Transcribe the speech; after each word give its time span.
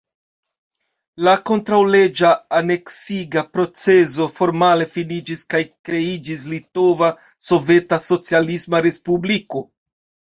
La 1.25 1.31
kontraŭleĝa 1.49 2.29
aneksiga 2.59 3.43
procezo 3.57 4.27
formale 4.39 4.87
finiĝis 4.93 5.43
kaj 5.55 5.61
kreiĝis 5.89 6.47
Litova 6.55 7.11
Soveta 7.49 8.01
Socialisma 8.07 8.81
Respubliko. 8.87 9.63